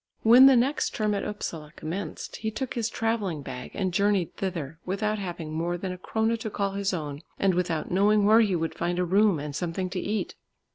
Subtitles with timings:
[0.23, 4.79] When the next term at Upsala commenced, he took his travelling bag and journeyed thither,
[4.83, 8.55] without having more than a krona to call his own, and without knowing where he
[8.55, 10.33] would find a room and something to eat.